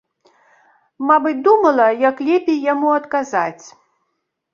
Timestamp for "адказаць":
2.99-3.65